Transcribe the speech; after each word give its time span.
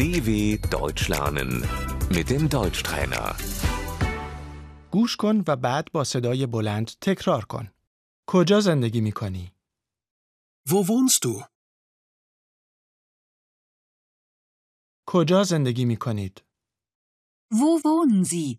DW 0.00 0.30
Deutsch 0.78 1.08
lernen 1.08 1.50
mit 2.16 2.30
dem 2.30 2.48
Deutschtrainer. 2.48 3.36
گوش 4.90 5.16
کن 5.16 5.44
و 5.48 5.56
بعد 5.56 5.92
با 5.92 6.04
صدای 6.04 6.46
بلند 6.46 6.86
تکرار 7.00 7.44
کن. 7.44 7.70
کجا 8.26 8.60
زندگی 8.60 9.00
می 9.00 9.12
کنی؟ 9.12 9.52
Wo 10.68 10.84
wohnst 10.86 11.24
du? 11.24 11.44
کجا 15.06 15.44
زندگی 15.44 15.84
می 15.84 15.96
کنید؟ 15.96 16.44
Wo 17.52 17.80
wohnen 17.82 18.24
Sie? 18.24 18.58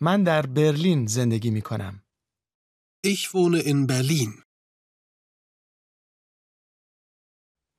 من 0.00 0.22
در 0.22 0.46
برلین 0.46 1.06
زندگی 1.06 1.50
می 1.50 1.62
کنم. 1.62 2.03
Ich 3.03 3.33
wohne 3.33 3.59
in 3.61 3.87
Berlin. 3.87 4.43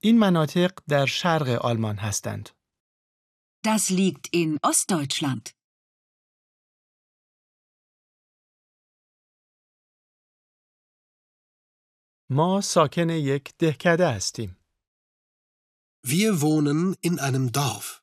این 0.02 0.18
مناطق 0.18 0.78
در 0.88 1.06
شرق 1.06 1.48
آلمان 1.64 1.98
هستند. 1.98 2.48
Das 3.62 3.90
liegt 3.90 4.28
in 4.32 4.58
Ostdeutschland. 4.62 5.50
ما 12.30 12.60
ساکن 12.60 13.10
یک 13.10 13.54
دهکده 13.58 14.10
هستیم. 14.10 14.56
Wir 16.06 16.40
wohnen 16.40 16.94
in 17.02 17.18
einem 17.18 17.52
Dorf. 17.52 18.02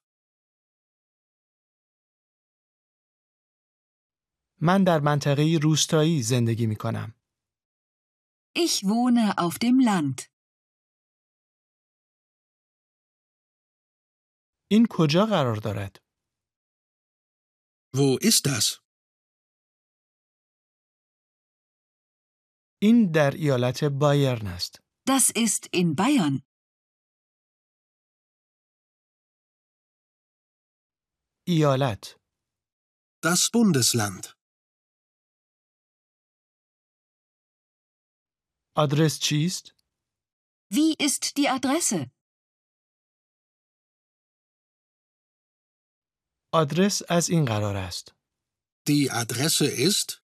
من 4.64 4.84
در 4.84 5.00
منطقه 5.00 5.58
روستایی 5.62 6.22
زندگی 6.22 6.66
می 6.66 6.76
کنم. 6.76 7.14
Ich 8.58 8.84
wohne 8.84 9.34
auf 9.38 9.58
dem 9.58 9.80
Land. 9.80 10.28
این 14.70 14.86
کجا 14.90 15.26
قرار 15.26 15.56
دارد؟ 15.56 15.96
Wo 17.96 18.18
ist 18.22 18.46
das? 18.46 18.80
این 22.82 23.10
در 23.14 23.30
ایالت 23.30 23.84
بایرن 23.84 24.46
است. 24.46 24.82
Das 25.10 25.30
ist 25.30 25.66
in 25.72 25.94
Bayern. 25.96 26.42
ایالت 31.48 32.16
Das 33.24 33.50
Bundesland. 33.50 34.41
آدرس 38.76 39.18
چیست؟ 39.18 39.74
Wie 40.72 40.94
ist 40.98 41.36
die 41.36 41.48
Adresse? 41.48 42.10
آدرس 46.52 47.02
از 47.08 47.30
این 47.30 47.44
قرار 47.44 47.76
است. 47.76 48.14
Die 48.88 49.10
Adresse 49.10 49.64
ist 49.90 50.22